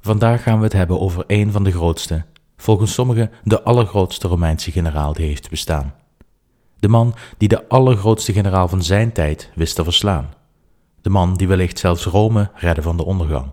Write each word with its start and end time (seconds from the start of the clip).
Vandaag 0.00 0.42
gaan 0.42 0.58
we 0.58 0.64
het 0.64 0.72
hebben 0.72 1.00
over 1.00 1.24
een 1.26 1.52
van 1.52 1.64
de 1.64 1.72
grootste, 1.72 2.24
volgens 2.56 2.94
sommigen 2.94 3.30
de 3.44 3.62
allergrootste 3.62 4.28
Romeinse 4.28 4.70
generaal 4.70 5.12
die 5.12 5.26
heeft 5.26 5.50
bestaan. 5.50 5.94
De 6.78 6.88
man 6.88 7.14
die 7.38 7.48
de 7.48 7.68
allergrootste 7.68 8.32
generaal 8.32 8.68
van 8.68 8.82
zijn 8.82 9.12
tijd 9.12 9.50
wist 9.54 9.74
te 9.74 9.84
verslaan. 9.84 10.34
De 11.00 11.10
man 11.10 11.36
die 11.36 11.48
wellicht 11.48 11.78
zelfs 11.78 12.04
Rome 12.04 12.50
redde 12.54 12.82
van 12.82 12.96
de 12.96 13.04
ondergang. 13.04 13.50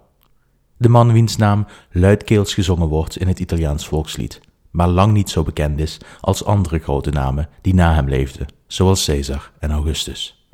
De 0.78 0.90
man 0.90 1.12
wiens 1.12 1.36
naam 1.36 1.68
luidkeels 1.92 2.54
gezongen 2.54 2.88
wordt 2.88 3.18
in 3.18 3.28
het 3.28 3.40
Italiaans 3.40 3.88
volkslied, 3.88 4.42
maar 4.72 4.88
lang 4.88 5.14
niet 5.14 5.30
zo 5.30 5.44
bekend 5.44 5.80
is 5.80 5.98
als 6.22 6.46
andere 6.46 6.80
grote 6.80 7.10
namen 7.10 7.50
die 7.62 7.74
na 7.74 7.94
hem 7.94 8.08
leefden, 8.08 8.48
zoals 8.68 9.06
Caesar 9.06 9.52
en 9.60 9.72
Augustus. 9.72 10.48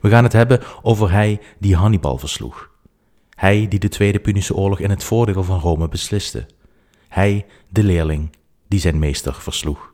We 0.00 0.08
gaan 0.08 0.24
het 0.24 0.32
hebben 0.32 0.60
over 0.82 1.10
hij 1.10 1.40
die 1.58 1.76
Hannibal 1.76 2.18
versloeg. 2.18 2.71
Hij 3.42 3.68
die 3.68 3.78
de 3.78 3.88
Tweede 3.88 4.20
Punische 4.20 4.54
Oorlog 4.54 4.80
in 4.80 4.90
het 4.90 5.04
voordeel 5.04 5.44
van 5.44 5.58
Rome 5.58 5.88
besliste. 5.88 6.46
Hij, 7.08 7.46
de 7.68 7.82
leerling, 7.82 8.36
die 8.68 8.80
zijn 8.80 8.98
meester 8.98 9.34
versloeg. 9.34 9.92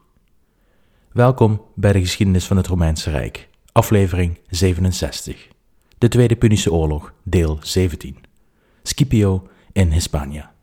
Welkom 1.12 1.62
bij 1.74 1.92
de 1.92 2.00
geschiedenis 2.00 2.46
van 2.46 2.56
het 2.56 2.66
Romeinse 2.66 3.10
Rijk, 3.10 3.48
aflevering 3.72 4.38
67. 4.48 5.48
De 5.98 6.08
Tweede 6.08 6.36
Punische 6.36 6.72
Oorlog, 6.72 7.12
deel 7.22 7.58
17. 7.62 8.16
Scipio 8.82 9.48
in 9.72 9.92
Hispania. 9.92 10.54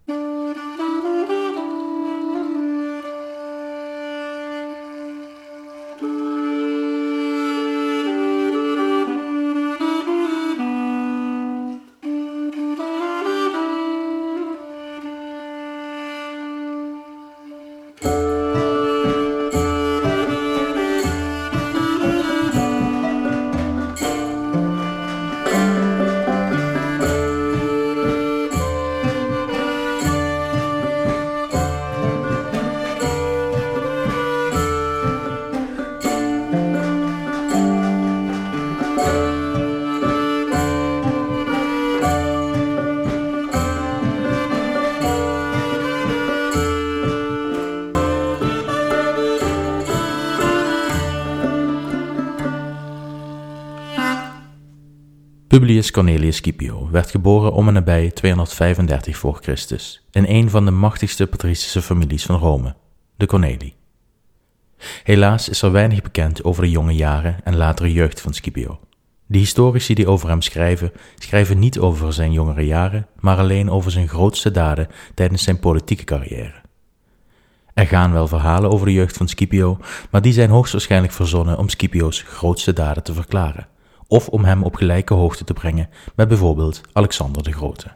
Publius 55.48 55.92
Cornelius 55.92 56.36
Scipio 56.36 56.90
werd 56.92 57.12
geboren 57.12 57.54
om 57.54 57.68
en 57.68 57.74
nabij 57.74 58.12
235 58.12 59.18
voor 59.18 59.40
Christus 59.42 60.06
in 60.12 60.26
een 60.28 60.50
van 60.50 60.66
de 60.66 60.72
machtigste 60.72 61.28
patricische 61.28 61.82
families 61.82 62.26
van 62.26 62.40
Rome, 62.40 62.76
de 63.18 63.26
Cornelii. 63.26 63.76
Helaas 65.04 65.50
is 65.50 65.62
er 65.62 65.72
weinig 65.72 66.02
bekend 66.02 66.44
over 66.44 66.64
de 66.64 66.70
jonge 66.70 66.96
jaren 66.96 67.38
en 67.44 67.56
latere 67.56 67.92
jeugd 67.94 68.22
van 68.22 68.34
Scipio. 68.34 68.80
De 69.26 69.38
historici 69.38 69.94
die 69.94 70.08
over 70.08 70.30
hem 70.30 70.42
schrijven, 70.42 70.92
schrijven 71.16 71.60
niet 71.60 71.80
over 71.80 72.14
zijn 72.14 72.32
jongere 72.32 72.66
jaren, 72.66 73.08
maar 73.20 73.38
alleen 73.38 73.70
over 73.70 73.92
zijn 73.92 74.08
grootste 74.08 74.52
daden 74.52 74.88
tijdens 75.14 75.44
zijn 75.44 75.60
politieke 75.60 76.04
carrière. 76.04 76.62
Er 77.74 77.88
gaan 77.88 78.12
wel 78.12 78.28
verhalen 78.28 78.70
over 78.70 78.86
de 78.86 78.94
jeugd 78.94 79.18
van 79.18 79.28
Scipio, 79.28 79.78
maar 80.12 80.22
die 80.22 80.34
zijn 80.34 80.50
hoogstwaarschijnlijk 80.50 81.14
verzonnen 81.14 81.58
om 81.58 81.70
Scipio's 81.70 82.22
grootste 82.22 82.74
daden 82.74 83.04
te 83.04 83.14
verklaren 83.14 83.74
of 84.08 84.28
om 84.28 84.46
hem 84.46 84.64
op 84.64 84.76
gelijke 84.76 85.14
hoogte 85.14 85.44
te 85.44 85.54
brengen 85.54 85.90
met 86.16 86.28
bijvoorbeeld 86.28 86.82
Alexander 86.94 87.44
de 87.44 87.52
Grote. 87.52 87.92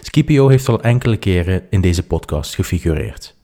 Scipio 0.00 0.48
heeft 0.48 0.68
al 0.68 0.82
enkele 0.82 1.16
keren 1.16 1.62
in 1.70 1.80
deze 1.80 2.02
podcast 2.02 2.54
gefigureerd. 2.54 3.36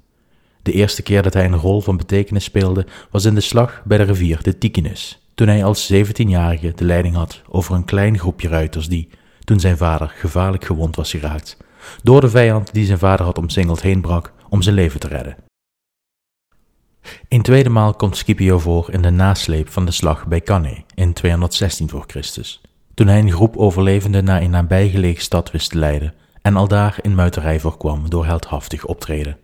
De 0.63 0.73
eerste 0.73 1.03
keer 1.03 1.23
dat 1.23 1.35
hij 1.35 1.45
een 1.45 1.57
rol 1.57 1.81
van 1.81 1.97
betekenis 1.97 2.45
speelde 2.45 2.87
was 3.11 3.25
in 3.25 3.35
de 3.35 3.41
slag 3.41 3.83
bij 3.85 3.99
de 3.99 4.05
rivier 4.05 4.43
de 4.43 4.59
Ticinus, 4.59 5.29
toen 5.35 5.49
hij 5.49 5.65
als 5.65 5.93
17-jarige 5.93 6.73
de 6.75 6.85
leiding 6.85 7.15
had 7.15 7.43
over 7.49 7.75
een 7.75 7.85
klein 7.85 8.19
groepje 8.19 8.49
ruiters 8.49 8.89
die, 8.89 9.09
toen 9.45 9.61
zijn 9.61 9.77
vader 9.77 10.09
gevaarlijk 10.17 10.65
gewond 10.65 10.97
was 10.97 11.11
geraakt, 11.11 11.57
door 12.03 12.21
de 12.21 12.29
vijand 12.29 12.73
die 12.73 12.87
zijn 12.87 12.99
vader 12.99 13.27
had 13.27 13.39
omsingeld 13.39 13.83
heen 13.83 14.01
brak 14.01 14.33
om 14.49 14.63
zijn 14.63 14.75
leven 14.75 15.01
te 15.01 15.09
redden. 15.09 15.37
Een 17.29 17.43
tweede 17.43 17.69
maal 17.69 17.95
komt 17.95 18.17
Scipio 18.17 18.59
voor 18.59 18.91
in 18.93 19.03
de 19.03 19.11
nasleep 19.11 19.69
van 19.69 19.85
de 19.85 19.93
slag 19.93 20.27
bij 20.27 20.41
Cannae 20.41 20.85
in 20.95 21.13
216 21.13 21.89
voor 21.89 22.05
Christus, 22.07 22.61
toen 22.95 23.07
hij 23.07 23.19
een 23.19 23.33
groep 23.33 23.57
overlevenden 23.57 24.25
naar 24.25 24.43
een 24.43 24.51
nabijgelegen 24.51 25.23
stad 25.23 25.51
wist 25.51 25.71
te 25.71 25.79
leiden 25.79 26.15
en 26.43 26.57
aldaar 26.57 26.99
in 27.03 27.15
muiterij 27.15 27.61
voorkwam 27.61 28.11
door 28.11 28.27
heldhaftig 28.27 28.85
optreden. 28.85 29.39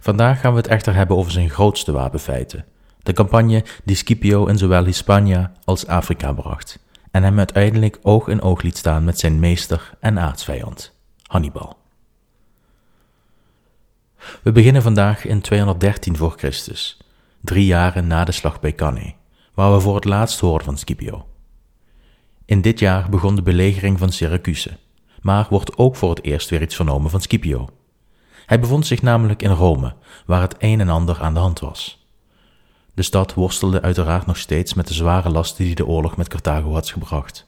Vandaag 0.00 0.40
gaan 0.40 0.52
we 0.52 0.58
het 0.58 0.66
echter 0.66 0.94
hebben 0.94 1.16
over 1.16 1.32
zijn 1.32 1.50
grootste 1.50 1.92
wapenfeiten, 1.92 2.64
de 3.02 3.12
campagne 3.12 3.64
die 3.84 3.96
Scipio 3.96 4.46
in 4.46 4.58
zowel 4.58 4.84
Hispania 4.84 5.52
als 5.64 5.86
Afrika 5.86 6.32
bracht 6.32 6.78
en 7.10 7.22
hem 7.22 7.38
uiteindelijk 7.38 7.98
oog 8.02 8.28
in 8.28 8.42
oog 8.42 8.62
liet 8.62 8.76
staan 8.76 9.04
met 9.04 9.18
zijn 9.18 9.40
meester 9.40 9.94
en 10.00 10.18
aartsvijand, 10.18 10.92
Hannibal. 11.22 11.81
We 14.42 14.52
beginnen 14.52 14.82
vandaag 14.82 15.24
in 15.24 15.40
213 15.40 16.16
voor 16.16 16.34
Christus, 16.36 16.98
drie 17.40 17.66
jaren 17.66 18.06
na 18.06 18.24
de 18.24 18.32
slag 18.32 18.60
bij 18.60 18.74
Cannae, 18.74 19.14
waar 19.54 19.72
we 19.72 19.80
voor 19.80 19.94
het 19.94 20.04
laatst 20.04 20.40
hoorden 20.40 20.64
van 20.64 20.78
Scipio. 20.78 21.26
In 22.44 22.60
dit 22.60 22.78
jaar 22.78 23.08
begon 23.08 23.34
de 23.34 23.42
belegering 23.42 23.98
van 23.98 24.12
Syracuse, 24.12 24.78
maar 25.20 25.46
wordt 25.50 25.76
ook 25.76 25.96
voor 25.96 26.10
het 26.10 26.24
eerst 26.24 26.50
weer 26.50 26.62
iets 26.62 26.76
vernomen 26.76 27.10
van 27.10 27.20
Scipio. 27.20 27.68
Hij 28.46 28.60
bevond 28.60 28.86
zich 28.86 29.02
namelijk 29.02 29.42
in 29.42 29.50
Rome, 29.50 29.94
waar 30.26 30.40
het 30.40 30.54
een 30.58 30.80
en 30.80 30.88
ander 30.88 31.20
aan 31.20 31.34
de 31.34 31.40
hand 31.40 31.60
was. 31.60 32.06
De 32.94 33.02
stad 33.02 33.34
worstelde 33.34 33.82
uiteraard 33.82 34.26
nog 34.26 34.36
steeds 34.36 34.74
met 34.74 34.88
de 34.88 34.94
zware 34.94 35.30
lasten 35.30 35.64
die 35.64 35.74
de 35.74 35.86
oorlog 35.86 36.16
met 36.16 36.28
Carthago 36.28 36.72
had 36.72 36.90
gebracht. 36.90 37.46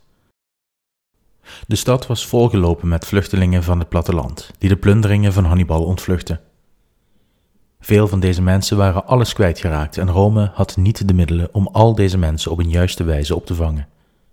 De 1.66 1.76
stad 1.76 2.06
was 2.06 2.26
volgelopen 2.26 2.88
met 2.88 3.06
vluchtelingen 3.06 3.62
van 3.62 3.78
het 3.78 3.88
platteland, 3.88 4.50
die 4.58 4.68
de 4.68 4.76
plunderingen 4.76 5.32
van 5.32 5.44
Hannibal 5.44 5.84
ontvluchtten. 5.84 6.40
Veel 7.84 8.08
van 8.08 8.20
deze 8.20 8.42
mensen 8.42 8.76
waren 8.76 9.06
alles 9.06 9.32
kwijtgeraakt 9.32 9.98
en 9.98 10.10
Rome 10.10 10.50
had 10.54 10.76
niet 10.76 11.08
de 11.08 11.14
middelen 11.14 11.48
om 11.52 11.68
al 11.72 11.94
deze 11.94 12.18
mensen 12.18 12.50
op 12.50 12.58
een 12.58 12.70
juiste 12.70 13.04
wijze 13.04 13.34
op 13.34 13.46
te 13.46 13.54
vangen. 13.54 13.88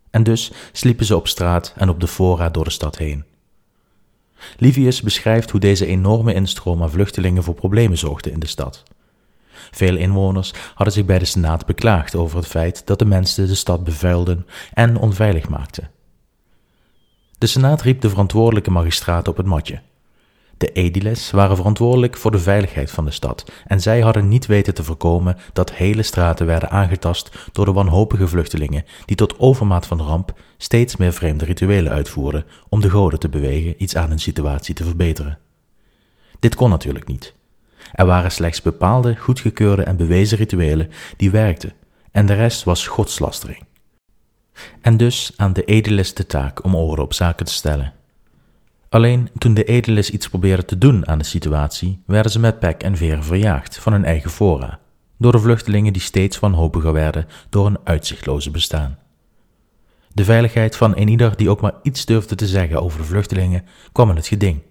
En 0.10 0.24
dus 0.24 0.52
sliepen 0.72 1.06
ze 1.06 1.16
op 1.16 1.28
straat 1.28 1.74
en 1.78 1.90
op 1.90 2.00
de 2.00 2.08
fora 2.08 2.50
door 2.50 2.64
de 2.64 2.70
stad 2.70 2.98
heen. 2.98 3.24
Livius 4.58 5.02
beschrijft 5.02 5.50
hoe 5.50 5.60
deze 5.60 5.86
enorme 5.86 6.34
instroom 6.34 6.82
aan 6.82 6.92
vluchtelingen 6.92 7.44
voor 7.44 7.54
problemen 7.54 7.98
zorgde 7.98 8.32
in 8.32 8.40
de 8.40 8.48
stad. 8.48 8.84
Veel 9.72 9.96
inwoners 9.96 10.54
hadden 10.74 10.94
zich 10.94 11.06
bij 11.06 11.20
de 11.20 11.26
Senaat 11.26 11.66
beklaagd 11.66 12.16
over 12.16 12.38
het 12.38 12.48
feit 12.48 12.82
dat 12.86 13.00
de 13.00 13.06
mensen 13.06 13.48
de 13.48 13.56
stad 13.56 13.84
bevuilden 13.84 14.48
en 14.74 14.98
onveilig 14.98 15.50
maakten. 15.50 15.90
De 17.38 17.48
Senaat 17.48 17.82
riep 17.82 18.02
de 18.02 18.10
verantwoordelijke 18.10 18.72
magistraat 18.72 19.28
op 19.28 19.38
het 19.38 19.46
matje 19.46 19.82
de 20.62 20.72
ediles 20.72 21.32
waren 21.32 21.56
verantwoordelijk 21.56 22.18
voor 22.18 22.32
de 22.32 22.40
veiligheid 22.40 22.92
van 22.92 23.06
de 23.06 23.12
stad 23.12 23.52
en 23.68 23.82
zij 23.82 24.02
hadden 24.02 24.28
niet 24.28 24.46
weten 24.46 24.74
te 24.74 24.84
voorkomen 24.84 25.38
dat 25.54 25.72
hele 25.72 26.04
straten 26.04 26.46
werden 26.46 26.70
aangetast 26.70 27.50
door 27.52 27.66
de 27.66 27.72
wanhopige 27.72 28.28
vluchtelingen 28.28 28.86
die 29.06 29.16
tot 29.16 29.40
overmaat 29.40 29.86
van 29.86 30.02
ramp 30.02 30.34
steeds 30.58 30.96
meer 30.96 31.14
vreemde 31.14 31.46
rituelen 31.46 31.92
uitvoerden 31.92 32.46
om 32.70 32.82
de 32.82 32.90
goden 32.90 33.20
te 33.20 33.30
bewegen 33.30 33.76
iets 33.78 33.96
aan 33.96 34.10
hun 34.10 34.20
situatie 34.20 34.76
te 34.76 34.84
verbeteren. 34.84 35.38
Dit 36.40 36.56
kon 36.56 36.70
natuurlijk 36.70 37.08
niet. 37.08 37.34
Er 37.94 38.06
waren 38.06 38.32
slechts 38.32 38.62
bepaalde, 38.62 39.16
goedgekeurde 39.16 39.84
en 39.84 39.98
bewezen 39.98 40.38
rituelen 40.38 40.90
die 41.18 41.32
werkten 41.32 41.74
en 42.12 42.26
de 42.26 42.34
rest 42.34 42.64
was 42.64 42.88
godslastering. 42.88 43.64
En 44.82 44.98
dus 44.98 45.34
aan 45.36 45.54
de 45.54 45.64
ediles 45.64 46.14
de 46.14 46.26
taak 46.26 46.64
om 46.64 46.76
orde 46.76 47.02
op 47.02 47.14
zaken 47.14 47.46
te 47.46 47.54
stellen. 47.54 47.94
Alleen 48.92 49.30
toen 49.38 49.54
de 49.54 49.64
edeles 49.64 50.10
iets 50.10 50.30
probeerden 50.30 50.66
te 50.66 50.78
doen 50.78 51.08
aan 51.08 51.18
de 51.18 51.24
situatie, 51.24 52.04
werden 52.06 52.32
ze 52.32 52.40
met 52.40 52.60
pek 52.60 52.84
en 52.84 52.98
veren 52.98 53.24
verjaagd 53.24 53.78
van 53.80 53.94
hun 53.94 54.06
eigen 54.06 54.30
fora, 54.30 54.80
door 55.18 55.32
de 55.32 55.40
vluchtelingen 55.40 55.94
die 55.94 56.02
steeds 56.02 56.40
wanhopiger 56.40 56.94
werden 56.94 57.28
door 57.50 57.66
een 57.66 57.80
uitzichtloze 57.84 58.52
bestaan. 58.52 58.98
De 60.14 60.24
veiligheid 60.24 60.76
van 60.76 60.98
een 60.98 61.08
ieder 61.08 61.38
die 61.38 61.50
ook 61.50 61.62
maar 61.62 61.74
iets 61.82 62.06
durfde 62.06 62.36
te 62.36 62.48
zeggen 62.48 62.82
over 62.82 63.00
de 63.00 63.06
vluchtelingen 63.06 63.66
kwam 63.92 64.10
in 64.10 64.16
het 64.16 64.28
geding. 64.28 64.62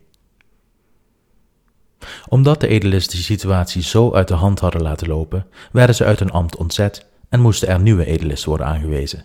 Omdat 2.29 2.61
de 2.61 2.69
edeles 2.69 3.09
de 3.09 3.17
situatie 3.17 3.83
zo 3.83 4.13
uit 4.13 4.29
de 4.29 4.35
hand 4.35 4.61
hadden 4.61 4.83
laten 4.83 5.09
lopen, 5.09 5.47
werden 5.73 5.95
ze 5.95 6.05
uit 6.05 6.19
hun 6.19 6.31
ambt 6.31 6.57
ontzet 6.57 7.07
en 7.29 7.41
moesten 7.41 7.69
er 7.69 7.81
nieuwe 7.81 8.07
edeles 8.07 8.45
worden 8.45 8.67
aangewezen. 8.67 9.25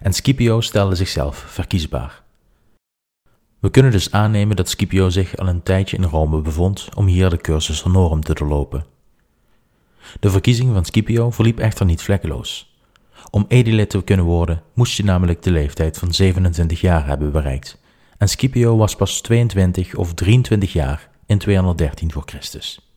en 0.00 0.12
Scipio 0.12 0.60
stelde 0.60 0.94
zichzelf 0.94 1.36
verkiesbaar. 1.36 2.23
We 3.64 3.70
kunnen 3.70 3.92
dus 3.92 4.10
aannemen 4.10 4.56
dat 4.56 4.68
Scipio 4.68 5.08
zich 5.08 5.36
al 5.36 5.48
een 5.48 5.62
tijdje 5.62 5.96
in 5.96 6.02
Rome 6.02 6.40
bevond 6.40 6.88
om 6.94 7.06
hier 7.06 7.30
de 7.30 7.36
cursus 7.36 7.80
honorum 7.80 8.20
te 8.20 8.34
doorlopen. 8.34 8.84
De 10.20 10.30
verkiezing 10.30 10.72
van 10.72 10.84
Scipio 10.84 11.30
verliep 11.30 11.58
echter 11.58 11.86
niet 11.86 12.02
vlekkeloos. 12.02 12.76
Om 13.30 13.44
edele 13.48 13.86
te 13.86 14.02
kunnen 14.02 14.24
worden 14.24 14.62
moest 14.74 14.96
je 14.96 15.04
namelijk 15.04 15.42
de 15.42 15.50
leeftijd 15.50 15.98
van 15.98 16.12
27 16.12 16.80
jaar 16.80 17.06
hebben 17.06 17.32
bereikt, 17.32 17.80
en 18.18 18.28
Scipio 18.28 18.76
was 18.76 18.96
pas 18.96 19.20
22 19.20 19.94
of 19.94 20.14
23 20.14 20.72
jaar 20.72 21.10
in 21.26 21.38
213 21.38 22.12
voor 22.12 22.22
Christus. 22.26 22.94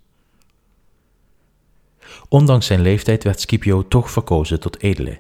Ondanks 2.30 2.66
zijn 2.66 2.82
leeftijd 2.82 3.24
werd 3.24 3.42
Scipio 3.42 3.88
toch 3.88 4.12
verkozen 4.12 4.60
tot 4.60 4.82
edele. 4.82 5.20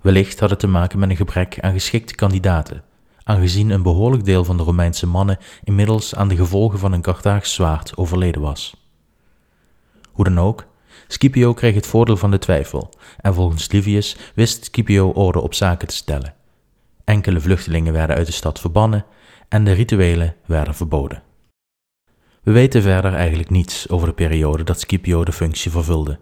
Wellicht 0.00 0.40
had 0.40 0.50
het 0.50 0.58
te 0.58 0.66
maken 0.66 0.98
met 0.98 1.10
een 1.10 1.16
gebrek 1.16 1.60
aan 1.60 1.72
geschikte 1.72 2.14
kandidaten, 2.14 2.82
aangezien 3.28 3.70
een 3.70 3.82
behoorlijk 3.82 4.24
deel 4.24 4.44
van 4.44 4.56
de 4.56 4.62
Romeinse 4.62 5.06
mannen 5.06 5.38
inmiddels 5.64 6.14
aan 6.14 6.28
de 6.28 6.36
gevolgen 6.36 6.78
van 6.78 6.92
een 6.92 7.02
Carthaags 7.02 7.54
zwaard 7.54 7.96
overleden 7.96 8.42
was. 8.42 8.86
Hoe 10.12 10.24
dan 10.24 10.38
ook, 10.38 10.66
Scipio 11.08 11.54
kreeg 11.54 11.74
het 11.74 11.86
voordeel 11.86 12.16
van 12.16 12.30
de 12.30 12.38
twijfel, 12.38 12.90
en 13.20 13.34
volgens 13.34 13.72
Livius 13.72 14.16
wist 14.34 14.64
Scipio 14.64 15.08
orde 15.10 15.40
op 15.40 15.54
zaken 15.54 15.88
te 15.88 15.94
stellen. 15.94 16.34
Enkele 17.04 17.40
vluchtelingen 17.40 17.92
werden 17.92 18.16
uit 18.16 18.26
de 18.26 18.32
stad 18.32 18.60
verbannen 18.60 19.04
en 19.48 19.64
de 19.64 19.72
rituelen 19.72 20.34
werden 20.46 20.74
verboden. 20.74 21.22
We 22.42 22.52
weten 22.52 22.82
verder 22.82 23.14
eigenlijk 23.14 23.50
niets 23.50 23.88
over 23.88 24.08
de 24.08 24.14
periode 24.14 24.64
dat 24.64 24.80
Scipio 24.80 25.24
de 25.24 25.32
functie 25.32 25.70
vervulde. 25.70 26.18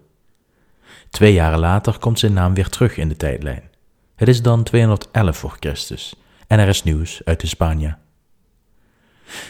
Twee 1.10 1.32
jaren 1.32 1.58
later 1.58 1.98
komt 1.98 2.18
zijn 2.18 2.32
naam 2.32 2.54
weer 2.54 2.68
terug 2.68 2.96
in 2.96 3.08
de 3.08 3.16
tijdlijn. 3.16 3.70
Het 4.16 4.28
is 4.28 4.42
dan 4.42 4.62
211 4.62 5.36
voor 5.36 5.56
Christus 5.60 6.16
en 6.46 6.58
er 6.58 6.68
is 6.68 6.82
nieuws 6.82 7.20
uit 7.24 7.40
de 7.40 7.46
Spanje. 7.46 7.96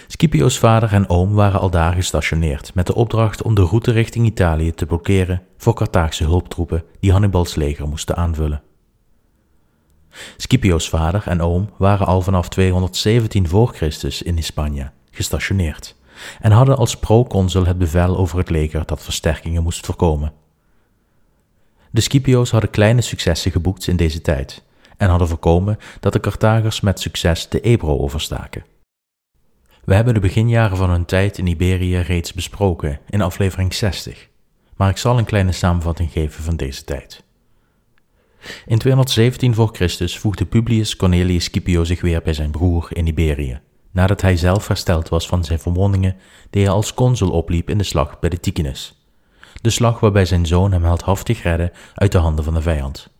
Scipio's 0.06 0.58
vader 0.58 0.92
en 0.92 1.08
oom 1.08 1.34
waren 1.34 1.60
al 1.60 1.70
daar 1.70 1.92
gestationeerd 1.92 2.74
met 2.74 2.86
de 2.86 2.94
opdracht 2.94 3.42
om 3.42 3.54
de 3.54 3.62
route 3.62 3.90
richting 3.90 4.26
Italië 4.26 4.72
te 4.72 4.86
blokkeren 4.86 5.42
voor 5.56 5.74
Carthaagse 5.74 6.24
hulptroepen 6.24 6.84
die 7.00 7.12
Hannibals 7.12 7.54
leger 7.54 7.88
moesten 7.88 8.16
aanvullen. 8.16 8.62
Scipio's 10.36 10.88
vader 10.88 11.22
en 11.26 11.40
oom 11.40 11.70
waren 11.78 12.06
al 12.06 12.22
vanaf 12.22 12.48
217 12.48 13.48
voor 13.48 13.74
Christus 13.74 14.22
in 14.22 14.42
Spanje 14.42 14.90
gestationeerd 15.10 15.96
en 16.40 16.50
hadden 16.50 16.76
als 16.76 16.96
proconsul 16.96 17.66
het 17.66 17.78
bevel 17.78 18.16
over 18.16 18.38
het 18.38 18.50
leger 18.50 18.86
dat 18.86 19.02
versterkingen 19.02 19.62
moest 19.62 19.86
voorkomen. 19.86 20.32
De 21.90 22.00
Scipio's 22.00 22.50
hadden 22.50 22.70
kleine 22.70 23.00
successen 23.00 23.50
geboekt 23.50 23.86
in 23.86 23.96
deze 23.96 24.20
tijd 24.20 24.62
en 24.96 25.08
hadden 25.08 25.28
voorkomen 25.28 25.78
dat 26.00 26.12
de 26.12 26.20
Carthagers 26.20 26.80
met 26.80 27.00
succes 27.00 27.48
de 27.48 27.60
Ebro 27.60 27.98
overstaken. 27.98 28.64
We 29.84 29.94
hebben 29.94 30.14
de 30.14 30.20
beginjaren 30.20 30.76
van 30.76 30.90
hun 30.90 31.04
tijd 31.04 31.38
in 31.38 31.46
Iberië 31.46 31.98
reeds 31.98 32.32
besproken 32.32 33.00
in 33.08 33.20
aflevering 33.20 33.74
60, 33.74 34.28
maar 34.76 34.90
ik 34.90 34.96
zal 34.96 35.18
een 35.18 35.24
kleine 35.24 35.52
samenvatting 35.52 36.12
geven 36.12 36.42
van 36.42 36.56
deze 36.56 36.84
tijd. 36.84 37.24
In 38.66 38.78
217 38.78 39.54
voor 39.54 39.68
Christus 39.72 40.18
voegde 40.18 40.46
Publius 40.46 40.96
Cornelius 40.96 41.44
Scipio 41.44 41.84
zich 41.84 42.00
weer 42.00 42.22
bij 42.22 42.32
zijn 42.32 42.50
broer 42.50 42.88
in 42.92 43.06
Iberië, 43.06 43.60
nadat 43.90 44.20
hij 44.20 44.36
zelf 44.36 44.68
hersteld 44.68 45.08
was 45.08 45.26
van 45.26 45.44
zijn 45.44 45.58
verwondingen 45.58 46.16
die 46.50 46.62
hij 46.62 46.72
als 46.72 46.94
consul 46.94 47.30
opliep 47.30 47.70
in 47.70 47.78
de 47.78 47.84
slag 47.84 48.18
bij 48.18 48.30
de 48.30 48.40
Ticinus, 48.40 49.06
de 49.60 49.70
slag 49.70 50.00
waarbij 50.00 50.24
zijn 50.24 50.46
zoon 50.46 50.72
hem 50.72 50.84
heldhaftig 50.84 51.42
redde 51.42 51.72
uit 51.94 52.12
de 52.12 52.18
handen 52.18 52.44
van 52.44 52.54
de 52.54 52.62
vijand. 52.62 53.15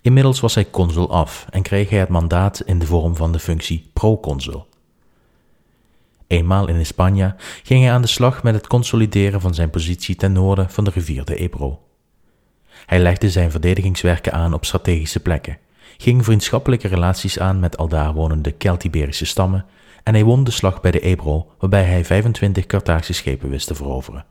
Inmiddels 0.00 0.40
was 0.40 0.54
hij 0.54 0.70
consul 0.70 1.10
af 1.10 1.46
en 1.50 1.62
kreeg 1.62 1.90
hij 1.90 1.98
het 1.98 2.08
mandaat 2.08 2.60
in 2.60 2.78
de 2.78 2.86
vorm 2.86 3.16
van 3.16 3.32
de 3.32 3.38
functie 3.38 3.90
proconsul. 3.92 4.66
Eenmaal 6.26 6.68
in 6.68 6.86
Spanje 6.86 7.34
ging 7.62 7.82
hij 7.82 7.92
aan 7.92 8.02
de 8.02 8.08
slag 8.08 8.42
met 8.42 8.54
het 8.54 8.66
consolideren 8.66 9.40
van 9.40 9.54
zijn 9.54 9.70
positie 9.70 10.16
ten 10.16 10.32
noorden 10.32 10.70
van 10.70 10.84
de 10.84 10.90
rivier 10.90 11.24
de 11.24 11.36
Ebro. 11.36 11.82
Hij 12.86 12.98
legde 12.98 13.30
zijn 13.30 13.50
verdedigingswerken 13.50 14.32
aan 14.32 14.54
op 14.54 14.64
strategische 14.64 15.20
plekken, 15.20 15.58
ging 15.96 16.24
vriendschappelijke 16.24 16.88
relaties 16.88 17.38
aan 17.38 17.60
met 17.60 17.76
aldaar 17.76 18.12
wonende 18.12 18.52
Keltiberische 18.52 19.26
stammen 19.26 19.66
en 20.02 20.14
hij 20.14 20.24
won 20.24 20.44
de 20.44 20.50
slag 20.50 20.80
bij 20.80 20.90
de 20.90 21.00
Ebro, 21.00 21.50
waarbij 21.58 21.84
hij 21.84 22.04
25 22.04 22.66
Carthaagse 22.66 23.12
schepen 23.12 23.50
wist 23.50 23.66
te 23.66 23.74
veroveren. 23.74 24.24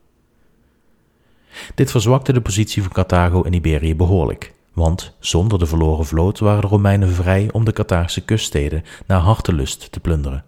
Dit 1.75 1.91
verzwakte 1.91 2.33
de 2.33 2.41
positie 2.41 2.83
van 2.83 2.91
Carthago 2.91 3.41
in 3.41 3.53
Iberië 3.53 3.95
behoorlijk, 3.95 4.53
want 4.77 5.13
zonder 5.19 5.59
de 5.59 5.65
verloren 5.65 6.05
vloot 6.05 6.39
waren 6.39 6.61
de 6.61 6.67
Romeinen 6.67 7.09
vrij 7.09 7.49
om 7.51 7.65
de 7.65 7.73
Carthaagse 7.73 8.21
kuststeden 8.21 8.83
naar 9.07 9.19
hartelust 9.19 9.91
te 9.91 9.99
plunderen. 9.99 10.43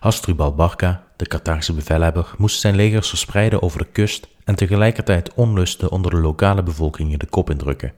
Hasdrubal 0.00 0.54
Barca, 0.54 1.04
de 1.16 1.26
Carthaagse 1.26 1.72
bevelhebber, 1.72 2.34
moest 2.36 2.60
zijn 2.60 2.76
legers 2.76 3.08
verspreiden 3.08 3.62
over 3.62 3.78
de 3.78 3.84
kust 3.84 4.28
en 4.44 4.54
tegelijkertijd 4.54 5.34
onlusten 5.34 5.90
onder 5.90 6.10
de 6.10 6.16
lokale 6.16 6.62
bevolking 6.62 7.16
de 7.16 7.26
kop 7.26 7.50
indrukken, 7.50 7.92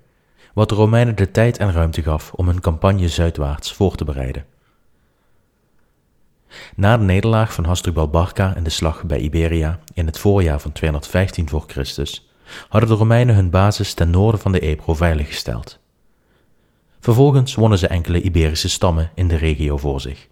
wat 0.54 0.68
de 0.68 0.74
Romeinen 0.74 1.16
de 1.16 1.30
tijd 1.30 1.58
en 1.58 1.72
ruimte 1.72 2.02
gaf 2.02 2.32
om 2.32 2.46
hun 2.46 2.60
campagne 2.60 3.08
zuidwaarts 3.08 3.72
voor 3.72 3.94
te 3.94 4.04
bereiden. 4.04 4.44
Na 6.76 6.96
de 6.96 7.04
nederlaag 7.04 7.54
van 7.54 7.64
Hasdrubal 7.64 8.08
Barca 8.08 8.56
in 8.56 8.64
de 8.64 8.70
slag 8.70 9.04
bij 9.04 9.18
Iberia 9.18 9.80
in 9.94 10.06
het 10.06 10.18
voorjaar 10.18 10.60
van 10.60 10.72
215 10.72 11.48
voor 11.48 11.64
Christus 11.66 12.29
hadden 12.69 12.91
de 12.91 12.97
Romeinen 12.97 13.35
hun 13.35 13.50
basis 13.50 13.94
ten 13.94 14.11
noorden 14.11 14.41
van 14.41 14.52
de 14.52 14.61
Ebro 14.61 14.94
veiliggesteld. 14.94 15.79
Vervolgens 17.00 17.55
wonnen 17.55 17.79
ze 17.79 17.87
enkele 17.87 18.20
Iberische 18.20 18.69
stammen 18.69 19.11
in 19.14 19.29
de 19.29 19.37
regio 19.37 19.76
voor 19.76 20.00
zich. 20.00 20.29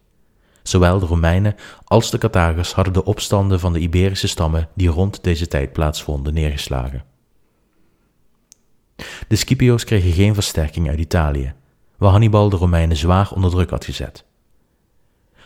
Zowel 0.62 0.99
de 0.99 1.06
Romeinen 1.06 1.55
als 1.85 2.11
de 2.11 2.19
Carthagers 2.19 2.73
hadden 2.73 2.93
de 2.93 3.05
opstanden 3.05 3.61
van 3.61 3.73
de 3.73 3.79
Iberische 3.79 4.29
stammen 4.29 4.69
die 4.75 4.88
rond 4.88 5.25
deze 5.25 5.47
tijd 5.47 5.73
plaatsvonden 5.73 6.35
neergeslagen. 6.35 7.05
De 9.29 9.37
Scipio's 9.37 9.85
kregen 9.85 10.12
geen 10.12 10.35
versterking 10.35 10.88
uit 10.88 10.99
Italië, 10.99 11.55
waar 11.97 12.11
Hannibal 12.11 12.49
de 12.49 12.56
Romeinen 12.56 12.97
zwaar 12.97 13.31
onder 13.32 13.50
druk 13.50 13.70
had 13.70 13.85
gezet. 13.85 14.25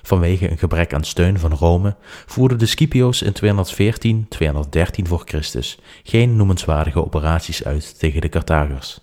Vanwege 0.03 0.51
een 0.51 0.59
gebrek 0.59 0.95
aan 0.95 1.05
steun 1.05 1.39
van 1.39 1.53
Rome 1.53 1.97
voerden 2.27 2.59
de 2.59 2.67
Scipio's 2.67 3.23
in 3.23 4.25
214-213 5.03 5.03
voor 5.03 5.23
Christus 5.25 5.79
geen 6.03 6.37
noemenswaardige 6.37 7.05
operaties 7.05 7.65
uit 7.65 7.99
tegen 7.99 8.21
de 8.21 8.29
Carthagers. 8.29 9.01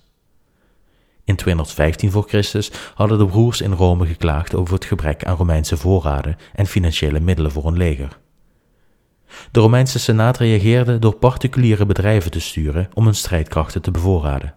In 1.24 1.36
215 1.36 2.10
voor 2.10 2.24
Christus 2.28 2.70
hadden 2.94 3.18
de 3.18 3.26
broers 3.26 3.60
in 3.60 3.72
Rome 3.72 4.06
geklaagd 4.06 4.54
over 4.54 4.74
het 4.74 4.84
gebrek 4.84 5.24
aan 5.24 5.36
Romeinse 5.36 5.76
voorraden 5.76 6.36
en 6.54 6.66
financiële 6.66 7.20
middelen 7.20 7.52
voor 7.52 7.66
een 7.66 7.76
leger. 7.76 8.18
De 9.50 9.60
Romeinse 9.60 9.98
Senaat 9.98 10.38
reageerde 10.38 10.98
door 10.98 11.14
particuliere 11.14 11.86
bedrijven 11.86 12.30
te 12.30 12.40
sturen 12.40 12.88
om 12.94 13.04
hun 13.04 13.14
strijdkrachten 13.14 13.82
te 13.82 13.90
bevoorraden. 13.90 14.54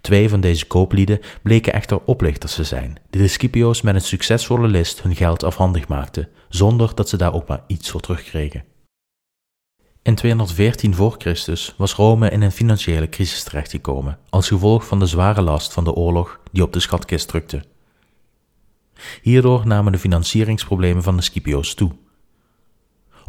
Twee 0.00 0.28
van 0.28 0.40
deze 0.40 0.66
kooplieden 0.66 1.20
bleken 1.42 1.72
echter 1.72 2.00
oplichters 2.04 2.54
te 2.54 2.64
zijn, 2.64 2.96
die 3.10 3.22
de 3.22 3.28
Scipio's 3.28 3.82
met 3.82 3.94
een 3.94 4.00
succesvolle 4.00 4.68
list 4.68 5.02
hun 5.02 5.16
geld 5.16 5.44
afhandig 5.44 5.88
maakten, 5.88 6.28
zonder 6.48 6.94
dat 6.94 7.08
ze 7.08 7.16
daar 7.16 7.34
ook 7.34 7.48
maar 7.48 7.64
iets 7.66 7.90
voor 7.90 8.00
terugkregen. 8.00 8.64
In 10.02 10.14
214 10.14 10.94
voor 10.94 11.14
Christus 11.18 11.74
was 11.76 11.94
Rome 11.94 12.30
in 12.30 12.42
een 12.42 12.52
financiële 12.52 13.08
crisis 13.08 13.42
terechtgekomen 13.42 14.18
als 14.30 14.48
gevolg 14.48 14.86
van 14.86 14.98
de 14.98 15.06
zware 15.06 15.42
last 15.42 15.72
van 15.72 15.84
de 15.84 15.92
oorlog 15.92 16.40
die 16.52 16.62
op 16.62 16.72
de 16.72 16.80
schatkist 16.80 17.28
drukte. 17.28 17.62
Hierdoor 19.22 19.66
namen 19.66 19.92
de 19.92 19.98
financieringsproblemen 19.98 21.02
van 21.02 21.16
de 21.16 21.22
Scipio's 21.22 21.74
toe. 21.74 21.90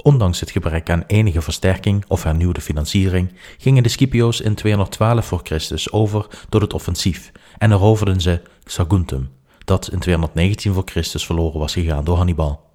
Ondanks 0.04 0.39
het 0.39 0.51
gebrek 0.51 0.89
aan 0.89 1.04
enige 1.08 1.42
versterking 1.42 2.06
of 2.08 2.24
hernieuwde 2.24 2.62
financiering 2.62 3.34
gingen 3.58 3.84
de 3.84 3.89
Scipio's 3.89 4.39
in 4.39 4.56
212 4.56 5.25
voor 5.25 5.39
Christus 5.44 5.92
over 5.92 6.27
tot 6.50 6.62
het 6.62 6.74
offensief 6.74 7.32
en 7.58 7.72
eroverden 7.72 8.22
ze 8.22 8.42
Saguntum, 8.63 9.30
dat 9.66 9.92
in 9.92 10.00
219 10.00 10.74
voor 10.74 10.84
Christus 10.86 11.25
verloren 11.25 11.60
was 11.60 11.74
gegaan 11.74 12.04
door 12.04 12.18
Hannibal. 12.18 12.66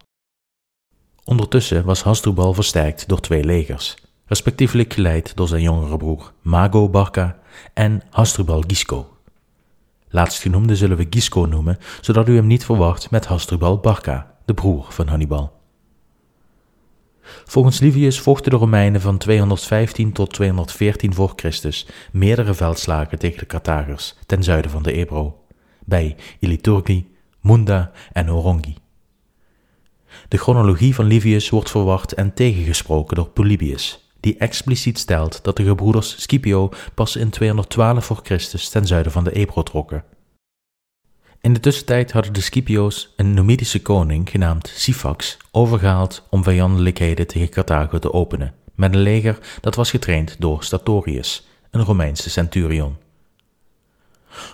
Ondertussen 1.25 1.85
was 1.85 2.03
Hasdrubal 2.03 2.55
versterkt 2.55 3.09
door 3.09 3.21
twee 3.21 3.45
legers, 3.45 3.95
respectievelijk 4.27 4.93
geleid 4.93 5.37
door 5.37 5.49
zijn 5.49 5.63
jongere 5.63 5.97
broer 5.97 6.33
Mago 6.41 6.89
Barca 6.89 7.39
en 7.75 8.03
Hasdrubal 8.11 8.65
Gisco. 8.67 9.17
Laatstgenoemde 10.09 10.77
zullen 10.77 10.97
we 10.97 11.07
Gisco 11.11 11.41
noemen, 11.41 11.79
zodat 12.01 12.29
u 12.29 12.35
hem 12.35 12.47
niet 12.47 12.65
verwacht 12.65 13.11
met 13.11 13.27
Hasdrubal 13.27 13.79
Barca, 13.79 14.35
de 14.45 14.55
broer 14.55 14.87
van 14.89 15.09
Hannibal. 15.09 15.62
Volgens 17.45 17.81
Livius 17.81 18.21
vochten 18.21 18.51
de 18.51 18.57
Romeinen 18.57 19.01
van 19.01 19.19
215 19.19 20.13
tot 20.13 20.33
214 20.33 21.15
voor 21.15 21.33
Christus 21.37 21.87
meerdere 22.13 22.55
veldslagen 22.55 23.19
tegen 23.19 23.39
de 23.39 23.47
Carthagers 23.47 24.15
ten 24.27 24.43
zuiden 24.43 24.71
van 24.71 24.83
de 24.83 24.93
Ebro, 24.93 25.45
bij 25.85 26.17
Iliturgi, 26.39 27.11
Munda 27.41 27.91
en 28.13 28.33
Orongi. 28.33 28.77
De 30.29 30.37
chronologie 30.37 30.95
van 30.95 31.05
Livius 31.05 31.51
wordt 31.51 31.71
verwacht 31.71 32.15
en 32.15 32.35
tegengesproken 32.35 33.17
door 33.17 33.29
Polybius, 33.29 34.11
die 34.21 34.37
expliciet 34.37 34.99
stelt 34.99 35.45
dat 35.45 35.57
de 35.57 35.65
gebroeders 35.65 36.23
Scipio 36.23 36.69
pas 36.95 37.17
in 37.17 37.31
212 37.31 38.05
voor 38.05 38.21
Christus 38.23 38.69
ten 38.69 38.87
zuiden 38.87 39.13
van 39.13 39.25
de 39.25 39.33
Ebro 39.33 39.63
trokken. 39.63 40.05
In 41.43 41.53
de 41.53 41.61
tussentijd 41.61 42.13
hadden 42.13 42.33
de 42.33 42.41
Scipio's 42.41 43.13
een 43.17 43.35
Numidische 43.35 43.83
koning 43.83 44.31
genaamd 44.31 44.73
Sifax 44.75 45.37
overgehaald 45.51 46.27
om 46.31 46.43
vijandelijkheden 46.43 47.27
tegen 47.27 47.49
Carthago 47.49 47.99
te 47.99 48.13
openen, 48.13 48.55
met 48.75 48.95
een 48.95 49.01
leger 49.01 49.39
dat 49.61 49.75
was 49.75 49.91
getraind 49.91 50.37
door 50.39 50.65
Statorius, 50.65 51.47
een 51.71 51.83
Romeinse 51.83 52.31
centurion. 52.31 52.97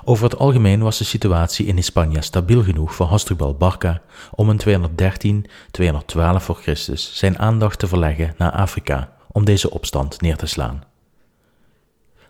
Over 0.05 0.25
het 0.25 0.39
algemeen 0.39 0.81
was 0.81 0.99
de 0.99 1.05
situatie 1.05 1.67
in 1.67 1.77
Hispania 1.77 2.21
stabiel 2.21 2.63
genoeg 2.63 2.95
voor 2.95 3.07
Hasdrubal 3.07 3.55
Barca 3.55 4.03
om 4.31 4.51
in 4.51 4.61
213-212 4.61 6.17
voor 6.37 6.57
Christus 6.57 7.17
zijn 7.17 7.39
aandacht 7.39 7.79
te 7.79 7.87
verleggen 7.87 8.35
naar 8.39 8.53
Afrika 8.53 9.13
om 9.33 9.45
deze 9.45 9.71
opstand 9.71 10.21
neer 10.21 10.37
te 10.37 10.47
slaan. 10.47 10.88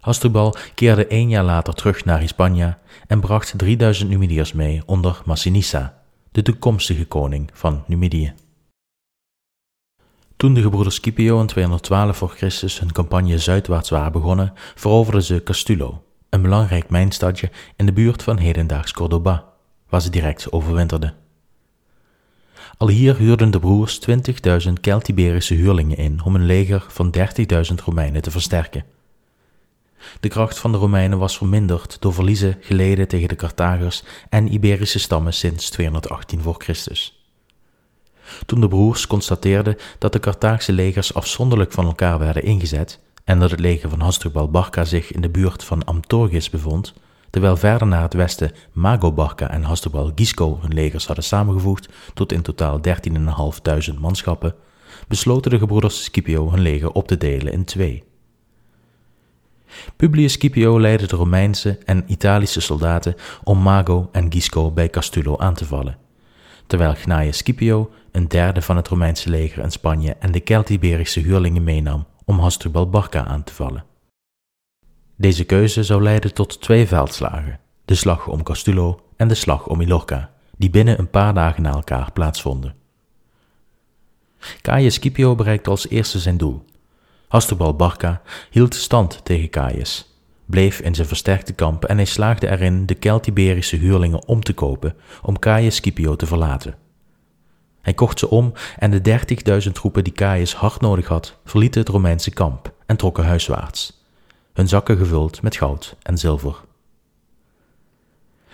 Hasdrubal 0.09 0.55
keerde 0.75 1.07
één 1.07 1.29
jaar 1.29 1.45
later 1.45 1.75
terug 1.75 2.05
naar 2.05 2.19
Hispania 2.19 2.79
en 3.07 3.21
bracht 3.21 3.55
3000 3.57 4.11
Numidiërs 4.11 4.53
mee 4.53 4.83
onder 4.87 5.23
Massinissa, 5.25 6.03
de 6.33 6.43
toekomstige 6.43 7.07
koning 7.07 7.51
van 7.53 7.85
Numidië. 7.87 8.33
Toen 10.37 10.55
de 10.55 10.63
gebroeders 10.63 10.95
Scipio 10.95 11.41
in 11.41 11.47
212 11.47 12.17
voor 12.17 12.29
Christus 12.29 12.81
hun 12.81 12.93
campagne 12.93 13.39
zuidwaarts 13.39 13.91
waren 13.91 14.13
begonnen, 14.13 14.53
veroverden 14.75 15.23
ze 15.23 15.43
Castulo, 15.43 16.03
een 16.29 16.43
belangrijk 16.43 16.91
mijnstadje 16.91 17.51
in 17.77 17.87
de 17.87 17.93
buurt 17.93 18.23
van 18.23 18.39
hedendaags 18.39 18.93
Cordoba, 18.93 19.45
waar 19.89 20.01
ze 20.01 20.11
direct 20.11 20.53
overwinterden. 20.53 21.15
Al 22.77 22.89
hier 22.89 23.17
huurden 23.17 23.51
de 23.51 23.59
broers 23.59 24.01
20.000 24.67 24.73
Keltiberische 24.81 25.55
huurlingen 25.55 25.97
in 25.97 26.25
om 26.25 26.35
een 26.35 26.47
leger 26.47 26.85
van 26.89 27.15
30.000 27.19 27.75
Romeinen 27.85 28.23
te 28.23 28.31
versterken. 28.31 28.97
De 30.21 30.29
kracht 30.29 30.59
van 30.59 30.73
de 30.73 30.79
Romeinen 30.79 31.19
was 31.19 31.37
verminderd 31.37 31.97
door 32.01 32.15
verliezen 32.15 32.57
geleden 32.61 33.09
tegen 33.09 33.29
de 33.29 33.37
Carthagers 33.37 34.03
en 34.29 34.53
Iberische 34.53 34.99
stammen 34.99 35.35
sinds 35.35 35.71
218 35.71 36.43
voor 36.43 36.55
Christus. 36.59 37.23
Toen 38.47 38.61
de 38.61 38.69
broers 38.69 39.07
constateerden 39.07 39.77
dat 39.99 40.13
de 40.13 40.21
Carthaagse 40.21 40.73
legers 40.73 41.15
afzonderlijk 41.15 41.73
van 41.73 41.87
elkaar 41.87 42.19
werden 42.19 42.43
ingezet 42.43 43.01
en 43.25 43.39
dat 43.39 43.51
het 43.51 43.61
leger 43.61 43.91
van 43.91 44.01
Hasdrubal 44.01 44.51
Barca 44.51 44.85
zich 44.85 45.13
in 45.13 45.21
de 45.21 45.29
buurt 45.29 45.65
van 45.65 45.85
Amtorgis 45.85 46.51
bevond, 46.51 46.95
terwijl 47.31 47.57
verder 47.57 47.87
naar 47.87 48.03
het 48.03 48.15
westen 48.15 48.53
Mago 48.73 49.13
Barca 49.13 49.51
en 49.51 49.63
Hasdrubal 49.63 50.13
Gisco 50.15 50.59
hun 50.61 50.75
legers 50.75 51.07
hadden 51.07 51.25
samengevoegd 51.25 51.89
tot 52.15 52.33
in 52.33 52.43
totaal 52.43 52.81
13.500 53.91 53.99
manschappen, 53.99 54.55
besloten 55.09 55.51
de 55.51 55.59
gebroeders 55.59 56.05
Scipio 56.05 56.51
hun 56.51 56.61
leger 56.61 56.91
op 56.91 57.09
te 57.09 57.17
delen 57.17 57.53
in 57.53 57.65
twee. 57.65 58.08
Publius 59.97 60.33
Scipio 60.33 60.81
leidde 60.81 61.07
de 61.07 61.17
Romeinse 61.17 61.79
en 61.85 62.05
Italische 62.07 62.61
soldaten 62.61 63.15
om 63.45 63.63
Mago 63.63 64.09
en 64.13 64.33
Gisco 64.33 64.71
bij 64.71 64.91
Castulo 64.91 65.37
aan 65.37 65.55
te 65.55 65.65
vallen, 65.65 65.99
terwijl 66.67 66.95
Gnaeus 66.95 67.37
Scipio 67.37 67.91
een 68.13 68.29
derde 68.29 68.63
van 68.63 68.77
het 68.77 68.89
Romeinse 68.89 69.31
leger 69.31 69.63
in 69.63 69.71
Spanje 69.71 70.17
en 70.19 70.33
de 70.33 70.41
Keltiberische 70.41 71.21
huurlingen 71.21 71.65
meenam 71.65 72.07
om 72.25 72.39
Hasdrubal 72.39 72.89
Barca 72.89 73.25
aan 73.25 73.45
te 73.45 73.55
vallen. 73.55 73.85
Deze 75.17 75.45
keuze 75.45 75.83
zou 75.83 76.03
leiden 76.03 76.35
tot 76.35 76.61
twee 76.61 76.87
veldslagen, 76.87 77.61
de 77.85 77.95
slag 77.95 78.27
om 78.27 78.43
Castulo 78.43 79.01
en 79.17 79.29
de 79.29 79.35
slag 79.35 79.67
om 79.67 79.81
Ilorca, 79.81 80.31
die 80.57 80.71
binnen 80.71 80.99
een 80.99 81.11
paar 81.11 81.35
dagen 81.35 81.63
na 81.63 81.73
elkaar 81.73 82.13
plaatsvonden. 82.13 82.75
Caius 84.63 84.95
Scipio 84.95 85.35
bereikte 85.35 85.71
als 85.71 85.89
eerste 85.89 86.19
zijn 86.19 86.37
doel. 86.37 86.65
Hasdrubal 87.29 87.77
Barca 87.77 88.23
hield 88.51 88.75
stand 88.75 89.25
tegen 89.25 89.51
Caius, 89.51 90.15
bleef 90.47 90.81
in 90.81 90.95
zijn 90.95 91.07
versterkte 91.09 91.53
kamp 91.53 91.85
en 91.85 91.97
hij 91.97 92.05
slaagde 92.05 92.49
erin 92.49 92.87
de 92.87 92.95
Keltiberische 92.95 93.77
huurlingen 93.77 94.27
om 94.27 94.43
te 94.43 94.53
kopen 94.53 94.95
om 95.23 95.39
Caius 95.39 95.75
Scipio 95.75 96.17
te 96.17 96.27
verlaten. 96.27 96.77
Hij 97.81 97.95
kocht 97.95 98.19
ze 98.19 98.31
om 98.31 98.53
en 98.79 98.91
de 98.91 99.21
30.000 99.67 99.73
troepen 99.73 100.05
die 100.05 100.13
Caius 100.13 100.55
hard 100.55 100.81
nodig 100.81 101.07
had, 101.07 101.39
verlieten 101.45 101.81
het 101.81 101.91
Romeinse 101.91 102.31
kamp 102.31 102.73
en 102.87 102.97
trokken 102.97 103.25
huiswaarts, 103.25 104.05
hun 104.53 104.69
zakken 104.69 104.97
gevuld 104.97 105.43
met 105.43 105.57
goud 105.57 105.97
en 106.03 106.19
zilver. 106.19 106.57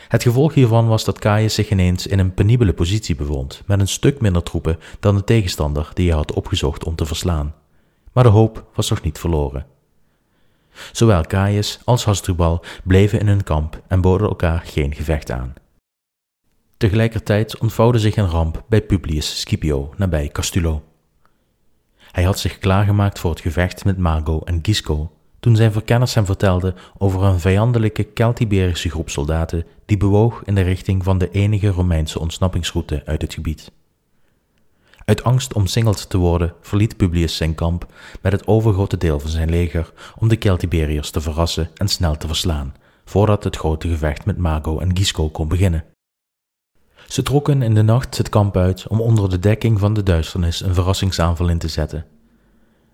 Het 0.08 0.22
gevolg 0.22 0.54
hiervan 0.54 0.88
was 0.88 1.04
dat 1.04 1.18
Caius 1.18 1.54
zich 1.54 1.70
ineens 1.70 2.06
in 2.06 2.18
een 2.18 2.34
penibele 2.34 2.72
positie 2.72 3.14
bevond, 3.14 3.62
met 3.66 3.80
een 3.80 3.88
stuk 3.88 4.20
minder 4.20 4.42
troepen 4.42 4.78
dan 5.00 5.14
de 5.14 5.24
tegenstander 5.24 5.90
die 5.92 6.08
hij 6.08 6.16
had 6.16 6.32
opgezocht 6.32 6.84
om 6.84 6.94
te 6.94 7.06
verslaan. 7.06 7.54
Maar 8.14 8.24
de 8.24 8.30
hoop 8.30 8.70
was 8.74 8.90
nog 8.90 9.02
niet 9.02 9.18
verloren. 9.18 9.66
Zowel 10.92 11.22
Caius 11.22 11.80
als 11.84 12.04
Hasdrubal 12.04 12.64
bleven 12.84 13.20
in 13.20 13.26
hun 13.26 13.42
kamp 13.42 13.82
en 13.88 14.00
boden 14.00 14.28
elkaar 14.28 14.60
geen 14.64 14.94
gevecht 14.94 15.30
aan. 15.30 15.54
Tegelijkertijd 16.76 17.58
ontvouwde 17.58 17.98
zich 17.98 18.16
een 18.16 18.28
ramp 18.28 18.62
bij 18.68 18.82
Publius 18.82 19.40
Scipio 19.40 19.94
nabij 19.96 20.28
Castulo. 20.28 20.82
Hij 22.10 22.24
had 22.24 22.38
zich 22.38 22.58
klaargemaakt 22.58 23.18
voor 23.18 23.30
het 23.30 23.40
gevecht 23.40 23.84
met 23.84 23.98
Mago 23.98 24.40
en 24.44 24.58
Gisco 24.62 25.10
toen 25.44 25.56
zijn 25.56 25.72
verkenners 25.72 26.14
hem 26.14 26.24
vertelden 26.24 26.74
over 26.98 27.22
een 27.22 27.40
vijandelijke 27.40 28.04
Keltiberische 28.04 28.90
groep 28.90 29.10
soldaten 29.10 29.66
die 29.86 29.96
bewoog 29.96 30.42
in 30.44 30.54
de 30.54 30.60
richting 30.60 31.04
van 31.04 31.18
de 31.18 31.30
enige 31.30 31.68
Romeinse 31.68 32.18
ontsnappingsroute 32.18 33.02
uit 33.04 33.22
het 33.22 33.34
gebied. 33.34 33.72
Uit 35.04 35.24
angst 35.24 35.52
omsingeld 35.52 36.08
te 36.08 36.18
worden 36.18 36.52
verliet 36.60 36.96
Publius 36.96 37.36
zijn 37.36 37.54
kamp 37.54 37.86
met 38.22 38.32
het 38.32 38.46
overgrote 38.46 38.96
deel 38.96 39.20
van 39.20 39.30
zijn 39.30 39.50
leger 39.50 39.92
om 40.18 40.28
de 40.28 40.36
Keltiberiërs 40.36 41.10
te 41.10 41.20
verrassen 41.20 41.70
en 41.74 41.88
snel 41.88 42.16
te 42.16 42.26
verslaan, 42.26 42.74
voordat 43.04 43.44
het 43.44 43.56
grote 43.56 43.88
gevecht 43.88 44.24
met 44.24 44.38
Mago 44.38 44.78
en 44.78 44.96
Gisco 44.96 45.28
kon 45.28 45.48
beginnen. 45.48 45.84
Ze 47.08 47.22
trokken 47.22 47.62
in 47.62 47.74
de 47.74 47.82
nacht 47.82 48.18
het 48.18 48.28
kamp 48.28 48.56
uit 48.56 48.88
om 48.88 49.00
onder 49.00 49.30
de 49.30 49.38
dekking 49.38 49.78
van 49.78 49.94
de 49.94 50.02
duisternis 50.02 50.60
een 50.60 50.74
verrassingsaanval 50.74 51.48
in 51.48 51.58
te 51.58 51.68
zetten. 51.68 52.06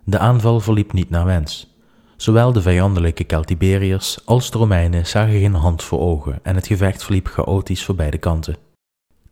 De 0.04 0.18
aanval 0.18 0.60
verliep 0.60 0.92
niet 0.92 1.10
naar 1.10 1.24
wens. 1.24 1.74
Zowel 2.16 2.52
de 2.52 2.62
vijandelijke 2.62 3.24
Celtiberiërs 3.26 4.26
als 4.26 4.50
de 4.50 4.58
Romeinen 4.58 5.06
zagen 5.06 5.40
geen 5.40 5.54
hand 5.54 5.82
voor 5.82 6.00
ogen 6.00 6.38
en 6.42 6.54
het 6.54 6.66
gevecht 6.66 7.02
verliep 7.02 7.26
chaotisch 7.26 7.84
voor 7.84 7.94
beide 7.94 8.18
kanten. 8.18 8.56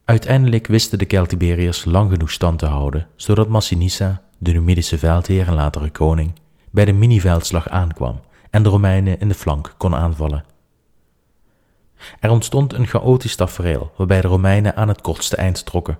Uiteindelijk 0.09 0.67
wisten 0.67 0.99
de 0.99 1.05
Celtiberiërs 1.09 1.85
lang 1.85 2.11
genoeg 2.11 2.31
stand 2.31 2.59
te 2.59 2.67
houden, 2.67 3.07
zodat 3.17 3.49
Massinissa, 3.49 4.23
de 4.39 4.53
Numidische 4.53 4.99
veldheer 4.99 5.47
en 5.47 5.55
latere 5.55 5.91
koning, 5.91 6.33
bij 6.71 6.85
de 6.85 6.93
mini-veldslag 6.93 7.69
aankwam 7.69 8.21
en 8.51 8.63
de 8.63 8.69
Romeinen 8.69 9.21
in 9.21 9.29
de 9.29 9.35
flank 9.35 9.75
kon 9.77 9.95
aanvallen. 9.95 10.45
Er 12.21 12.31
ontstond 12.31 12.73
een 12.73 12.87
chaotisch 12.87 13.37
tafereel 13.37 13.93
waarbij 13.97 14.21
de 14.21 14.29
Romeinen 14.29 14.77
aan 14.77 14.89
het 14.89 15.01
kortste 15.01 15.37
eind 15.37 15.65
trokken. 15.65 15.99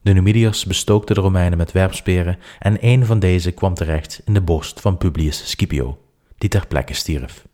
De 0.00 0.12
Numidiërs 0.12 0.64
bestookten 0.64 1.14
de 1.14 1.20
Romeinen 1.20 1.58
met 1.58 1.72
werpsperen 1.72 2.38
en 2.58 2.76
een 2.80 3.06
van 3.06 3.18
deze 3.18 3.52
kwam 3.52 3.74
terecht 3.74 4.22
in 4.24 4.34
de 4.34 4.42
borst 4.42 4.80
van 4.80 4.98
Publius 4.98 5.50
Scipio, 5.50 5.98
die 6.38 6.48
ter 6.48 6.66
plekke 6.66 6.94
stierf. 6.94 7.46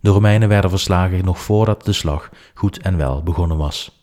De 0.00 0.10
Romeinen 0.10 0.48
werden 0.48 0.70
verslagen 0.70 1.24
nog 1.24 1.40
voordat 1.40 1.84
de 1.84 1.92
slag 1.92 2.30
goed 2.54 2.78
en 2.78 2.96
wel 2.96 3.22
begonnen 3.22 3.56
was. 3.56 4.01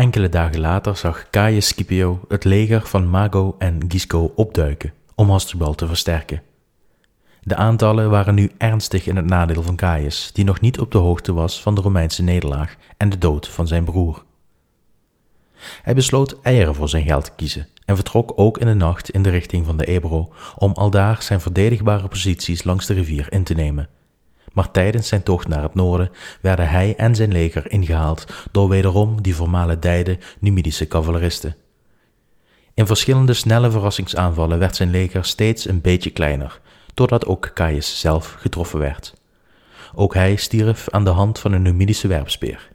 Enkele 0.00 0.28
dagen 0.28 0.60
later 0.60 0.96
zag 0.96 1.30
Caius 1.30 1.66
Scipio 1.66 2.20
het 2.28 2.44
leger 2.44 2.86
van 2.86 3.08
Mago 3.08 3.54
en 3.58 3.80
Gisco 3.88 4.32
opduiken 4.34 4.92
om 5.14 5.30
Hasdrubal 5.30 5.74
te 5.74 5.86
versterken. 5.86 6.42
De 7.40 7.56
aantallen 7.56 8.10
waren 8.10 8.34
nu 8.34 8.50
ernstig 8.58 9.06
in 9.06 9.16
het 9.16 9.24
nadeel 9.24 9.62
van 9.62 9.76
Caius, 9.76 10.30
die 10.32 10.44
nog 10.44 10.60
niet 10.60 10.80
op 10.80 10.92
de 10.92 10.98
hoogte 10.98 11.32
was 11.32 11.62
van 11.62 11.74
de 11.74 11.80
Romeinse 11.80 12.22
nederlaag 12.22 12.76
en 12.96 13.08
de 13.08 13.18
dood 13.18 13.48
van 13.48 13.66
zijn 13.66 13.84
broer. 13.84 14.24
Hij 15.82 15.94
besloot 15.94 16.40
eieren 16.42 16.74
voor 16.74 16.88
zijn 16.88 17.04
geld 17.04 17.24
te 17.24 17.32
kiezen 17.36 17.68
en 17.84 17.94
vertrok 17.94 18.32
ook 18.36 18.58
in 18.58 18.66
de 18.66 18.74
nacht 18.74 19.10
in 19.10 19.22
de 19.22 19.30
richting 19.30 19.66
van 19.66 19.76
de 19.76 19.86
Ebro 19.86 20.32
om 20.56 20.72
aldaar 20.72 21.22
zijn 21.22 21.40
verdedigbare 21.40 22.08
posities 22.08 22.64
langs 22.64 22.86
de 22.86 22.94
rivier 22.94 23.32
in 23.32 23.44
te 23.44 23.54
nemen. 23.54 23.88
Maar 24.52 24.70
tijdens 24.70 25.08
zijn 25.08 25.22
tocht 25.22 25.48
naar 25.48 25.62
het 25.62 25.74
noorden 25.74 26.10
werden 26.40 26.68
hij 26.68 26.94
en 26.96 27.14
zijn 27.14 27.32
leger 27.32 27.70
ingehaald 27.70 28.24
door 28.50 28.68
wederom 28.68 29.22
die 29.22 29.34
dijde 29.78 30.18
Numidische 30.38 30.86
cavaleristen. 30.88 31.56
In 32.74 32.86
verschillende 32.86 33.34
snelle 33.34 33.70
verrassingsaanvallen 33.70 34.58
werd 34.58 34.76
zijn 34.76 34.90
leger 34.90 35.24
steeds 35.24 35.68
een 35.68 35.80
beetje 35.80 36.10
kleiner, 36.10 36.60
totdat 36.94 37.26
ook 37.26 37.50
Caius 37.54 38.00
zelf 38.00 38.36
getroffen 38.38 38.78
werd. 38.78 39.14
Ook 39.94 40.14
hij 40.14 40.36
stierf 40.36 40.88
aan 40.90 41.04
de 41.04 41.10
hand 41.10 41.38
van 41.38 41.52
een 41.52 41.62
Numidische 41.62 42.08
werpspeer. 42.08 42.68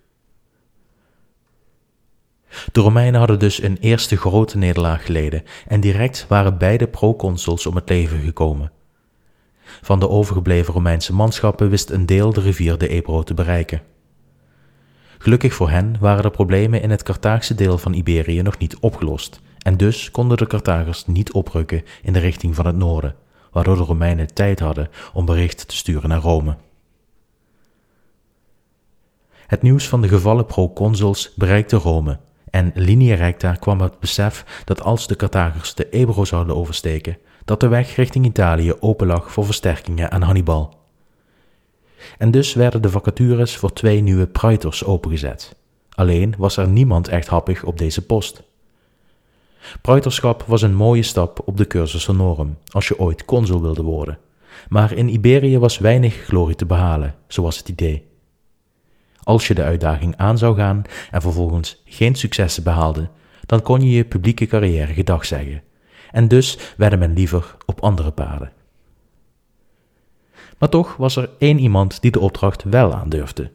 De 2.71 2.79
Romeinen 2.79 3.19
hadden 3.19 3.39
dus 3.39 3.61
een 3.61 3.77
eerste 3.77 4.17
grote 4.17 4.57
nederlaag 4.57 5.05
geleden 5.05 5.43
en 5.67 5.79
direct 5.79 6.25
waren 6.27 6.57
beide 6.57 6.87
proconsuls 6.87 7.65
om 7.65 7.75
het 7.75 7.89
leven 7.89 8.19
gekomen. 8.19 8.71
Van 9.81 9.99
de 9.99 10.09
overgebleven 10.09 10.73
Romeinse 10.73 11.13
manschappen 11.13 11.69
wist 11.69 11.89
een 11.89 12.05
deel 12.05 12.33
de 12.33 12.41
rivier 12.41 12.77
de 12.77 12.87
Ebro 12.87 13.23
te 13.23 13.33
bereiken. 13.33 13.81
Gelukkig 15.17 15.53
voor 15.53 15.69
hen 15.69 15.95
waren 15.99 16.23
de 16.23 16.29
problemen 16.29 16.81
in 16.81 16.89
het 16.89 17.03
Carthaagse 17.03 17.55
deel 17.55 17.77
van 17.77 17.93
Iberië 17.93 18.41
nog 18.41 18.57
niet 18.57 18.77
opgelost 18.79 19.41
En 19.65 19.77
dus 19.77 20.11
konden 20.11 20.37
de 20.37 20.47
Carthagers 20.47 21.05
niet 21.05 21.31
oprukken 21.31 21.83
in 22.03 22.13
de 22.13 22.19
richting 22.19 22.55
van 22.55 22.65
het 22.65 22.75
noorden, 22.75 23.15
waardoor 23.51 23.75
de 23.75 23.83
Romeinen 23.83 24.33
tijd 24.33 24.59
hadden 24.59 24.89
om 25.13 25.25
bericht 25.25 25.67
te 25.67 25.75
sturen 25.75 26.09
naar 26.09 26.21
Rome. 26.21 26.55
Het 29.47 29.61
nieuws 29.61 29.87
van 29.87 30.01
de 30.01 30.07
gevallen 30.07 30.45
proconsuls 30.45 31.33
bereikte 31.35 31.75
Rome 31.75 32.19
en 32.55 32.71
linea 32.73 33.15
recta 33.15 33.51
kwam 33.51 33.81
het 33.81 33.99
besef 33.99 34.61
dat 34.65 34.81
als 34.81 35.07
de 35.07 35.15
Carthagers 35.15 35.73
de 35.73 35.89
Ebro 35.89 36.25
zouden 36.25 36.55
oversteken, 36.55 37.17
dat 37.45 37.59
de 37.59 37.67
weg 37.67 37.95
richting 37.95 38.25
Italië 38.25 38.73
open 38.79 39.07
lag 39.07 39.31
voor 39.31 39.45
versterkingen 39.45 40.11
aan 40.11 40.21
Hannibal. 40.21 40.73
En 42.17 42.31
dus 42.31 42.53
werden 42.53 42.81
de 42.81 42.89
vacatures 42.89 43.57
voor 43.57 43.73
twee 43.73 44.01
nieuwe 44.01 44.27
praetors 44.27 44.83
opengezet. 44.83 45.55
Alleen 45.89 46.35
was 46.37 46.57
er 46.57 46.67
niemand 46.67 47.07
echt 47.07 47.27
happig 47.27 47.63
op 47.63 47.77
deze 47.77 48.05
post. 48.05 48.43
Praetorschap 49.81 50.43
was 50.47 50.61
een 50.61 50.75
mooie 50.75 51.03
stap 51.03 51.41
op 51.45 51.57
de 51.57 51.67
cursus 51.67 52.05
honorum 52.05 52.57
als 52.71 52.87
je 52.87 52.99
ooit 52.99 53.25
consul 53.25 53.61
wilde 53.61 53.83
worden, 53.83 54.17
maar 54.69 54.91
in 54.91 55.09
Iberië 55.09 55.59
was 55.59 55.77
weinig 55.77 56.13
glorie 56.15 56.55
te 56.55 56.65
behalen, 56.65 57.15
zo 57.27 57.41
was 57.41 57.57
het 57.57 57.69
idee. 57.69 58.14
Als 59.25 59.47
je 59.47 59.53
de 59.53 59.63
uitdaging 59.63 60.17
aan 60.17 60.37
zou 60.37 60.55
gaan 60.55 60.81
en 61.11 61.21
vervolgens 61.21 61.81
geen 61.85 62.15
successen 62.15 62.63
behaalde, 62.63 63.09
dan 63.45 63.61
kon 63.61 63.81
je 63.81 63.89
je 63.89 64.05
publieke 64.05 64.45
carrière 64.45 64.93
gedag 64.93 65.25
zeggen. 65.25 65.61
En 66.11 66.27
dus 66.27 66.57
werden 66.77 66.99
men 66.99 67.13
liever 67.13 67.55
op 67.65 67.81
andere 67.81 68.11
paden. 68.11 68.51
Maar 70.57 70.69
toch 70.69 70.95
was 70.95 71.15
er 71.15 71.29
één 71.39 71.59
iemand 71.59 72.01
die 72.01 72.11
de 72.11 72.19
opdracht 72.19 72.63
wel 72.63 72.93
aandurfde. 72.93 73.51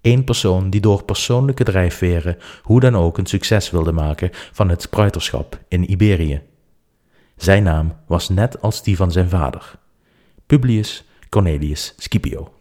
Eén 0.00 0.24
persoon 0.24 0.70
die 0.70 0.80
door 0.80 1.04
persoonlijke 1.04 1.64
drijfveren 1.64 2.36
hoe 2.62 2.80
dan 2.80 2.96
ook 2.96 3.18
een 3.18 3.26
succes 3.26 3.70
wilde 3.70 3.92
maken 3.92 4.30
van 4.32 4.68
het 4.68 4.90
pruiterschap 4.90 5.60
in 5.68 5.90
Iberië. 5.90 6.42
Zijn 7.36 7.62
naam 7.62 7.96
was 8.06 8.28
net 8.28 8.62
als 8.62 8.82
die 8.82 8.96
van 8.96 9.12
zijn 9.12 9.28
vader, 9.28 9.78
Publius 10.46 11.04
Cornelius 11.28 11.94
Scipio. 11.96 12.52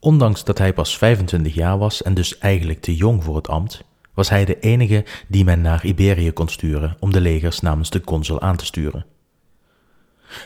Ondanks 0.00 0.44
dat 0.44 0.58
hij 0.58 0.72
pas 0.72 0.98
25 0.98 1.54
jaar 1.54 1.78
was 1.78 2.02
en 2.02 2.14
dus 2.14 2.38
eigenlijk 2.38 2.80
te 2.80 2.96
jong 2.96 3.24
voor 3.24 3.36
het 3.36 3.48
ambt, 3.48 3.84
was 4.14 4.28
hij 4.28 4.44
de 4.44 4.58
enige 4.58 5.04
die 5.28 5.44
men 5.44 5.60
naar 5.60 5.84
Iberië 5.84 6.32
kon 6.32 6.48
sturen 6.48 6.96
om 7.00 7.12
de 7.12 7.20
legers 7.20 7.60
namens 7.60 7.90
de 7.90 8.00
consul 8.00 8.40
aan 8.40 8.56
te 8.56 8.64
sturen. 8.64 9.06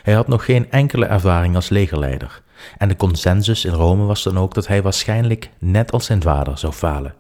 Hij 0.02 0.14
had 0.14 0.28
nog 0.28 0.44
geen 0.44 0.70
enkele 0.70 1.06
ervaring 1.06 1.54
als 1.54 1.68
legerleider, 1.68 2.42
en 2.78 2.88
de 2.88 2.96
consensus 2.96 3.64
in 3.64 3.73
Rome 3.73 4.04
was 4.04 4.23
dan 4.23 4.38
ook 4.38 4.54
dat 4.54 4.66
hij 4.66 4.82
waarschijnlijk 4.82 5.50
net 5.58 5.92
als 5.92 6.04
zijn 6.04 6.23
vader 6.23 6.58
zou 6.58 6.73
falen. 6.73 7.14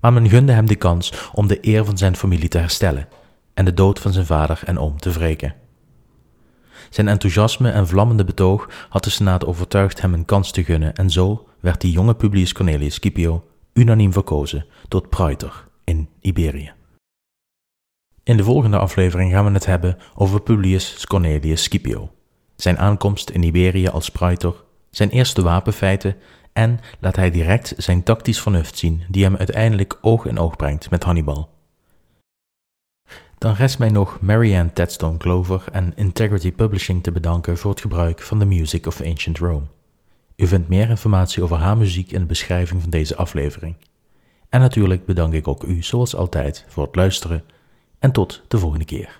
Maar 0.00 0.12
men 0.12 0.28
gunde 0.28 0.52
hem 0.52 0.66
de 0.66 0.76
kans 0.76 1.12
om 1.32 1.46
de 1.46 1.58
eer 1.60 1.84
van 1.84 1.98
zijn 1.98 2.16
familie 2.16 2.48
te 2.48 2.58
herstellen 2.58 3.08
en 3.54 3.64
de 3.64 3.74
dood 3.74 3.98
van 3.98 4.12
zijn 4.12 4.26
vader 4.26 4.60
en 4.64 4.78
oom 4.78 5.00
te 5.00 5.10
wreken. 5.10 5.54
Zijn 6.90 7.08
enthousiasme 7.08 7.70
en 7.70 7.88
vlammende 7.88 8.24
betoog 8.24 8.68
had 8.88 9.04
de 9.04 9.10
Senaat 9.10 9.44
overtuigd 9.46 10.00
hem 10.00 10.14
een 10.14 10.24
kans 10.24 10.50
te 10.50 10.64
gunnen 10.64 10.94
en 10.94 11.10
zo 11.10 11.44
werd 11.60 11.80
die 11.80 11.92
jonge 11.92 12.14
Publius 12.14 12.52
Cornelius 12.52 12.94
Scipio 12.94 13.44
unaniem 13.72 14.12
verkozen 14.12 14.66
tot 14.88 15.08
praetor 15.08 15.68
in 15.84 16.08
Iberië. 16.20 16.72
In 18.22 18.36
de 18.36 18.44
volgende 18.44 18.78
aflevering 18.78 19.32
gaan 19.32 19.44
we 19.44 19.50
het 19.50 19.66
hebben 19.66 19.98
over 20.14 20.40
Publius 20.40 21.06
Cornelius 21.06 21.62
Scipio, 21.62 22.10
zijn 22.56 22.78
aankomst 22.78 23.30
in 23.30 23.42
Iberië 23.42 23.88
als 23.88 24.10
praetor, 24.10 24.64
zijn 24.90 25.10
eerste 25.10 25.42
wapenfeiten 25.42 26.16
en 26.52 26.80
laat 27.00 27.16
hij 27.16 27.30
direct 27.30 27.74
zijn 27.76 28.02
tactisch 28.02 28.40
vernuft 28.40 28.78
zien 28.78 29.02
die 29.08 29.24
hem 29.24 29.36
uiteindelijk 29.36 29.98
oog 30.00 30.26
in 30.26 30.38
oog 30.38 30.56
brengt 30.56 30.90
met 30.90 31.04
Hannibal. 31.04 31.58
Dan 33.38 33.54
rest 33.54 33.78
mij 33.78 33.90
nog 33.90 34.20
Marianne 34.20 34.72
Tedstone 34.72 35.16
Clover 35.16 35.64
en 35.72 35.92
Integrity 35.96 36.52
Publishing 36.52 37.02
te 37.02 37.12
bedanken 37.12 37.58
voor 37.58 37.70
het 37.70 37.80
gebruik 37.80 38.22
van 38.22 38.38
The 38.38 38.44
Music 38.44 38.86
of 38.86 39.00
Ancient 39.00 39.38
Rome. 39.38 39.66
U 40.40 40.46
vindt 40.46 40.68
meer 40.68 40.88
informatie 40.88 41.42
over 41.42 41.56
haar 41.56 41.76
muziek 41.76 42.12
in 42.12 42.20
de 42.20 42.26
beschrijving 42.26 42.80
van 42.80 42.90
deze 42.90 43.16
aflevering. 43.16 43.76
En 44.48 44.60
natuurlijk 44.60 45.04
bedank 45.04 45.32
ik 45.32 45.48
ook 45.48 45.64
u 45.64 45.82
zoals 45.82 46.14
altijd 46.14 46.64
voor 46.68 46.84
het 46.84 46.96
luisteren 46.96 47.44
en 47.98 48.12
tot 48.12 48.42
de 48.48 48.58
volgende 48.58 48.84
keer. 48.84 49.18